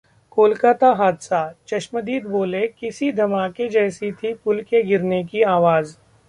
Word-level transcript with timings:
कोलकाता 0.31 0.87
हादसा: 0.93 1.41
चश्मदीद 1.67 2.25
बोले- 2.27 2.71
किसी 2.79 3.11
धमाके 3.11 3.67
जैसी 3.69 4.11
थी 4.13 4.33
पुल 4.35 4.61
के 4.63 4.83
गिरने 4.83 5.23
की 5.25 5.41
आवाज 5.51 5.95